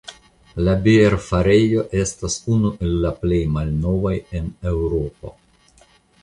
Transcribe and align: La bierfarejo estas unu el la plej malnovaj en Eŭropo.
La 0.67 0.71
bierfarejo 0.85 1.83
estas 2.03 2.37
unu 2.55 2.71
el 2.87 2.97
la 3.05 3.13
plej 3.21 3.39
malnovaj 3.59 4.15
en 4.41 4.49
Eŭropo. 4.73 5.37